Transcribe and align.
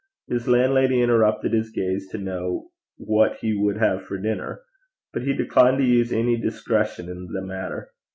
His 0.27 0.47
landlady 0.47 0.99
interrupted 0.99 1.53
his 1.53 1.69
gaze 1.69 2.07
to 2.09 2.17
know 2.17 2.71
what 2.97 3.35
he 3.41 3.53
would 3.53 3.77
have 3.77 4.01
for 4.01 4.17
dinner, 4.17 4.61
but 5.13 5.21
he 5.21 5.33
declined 5.35 5.77
to 5.77 5.83
use 5.85 6.11
any 6.11 6.37
discretion 6.41 7.07
in 7.07 7.27
the 7.27 7.41
matter. 7.43 7.91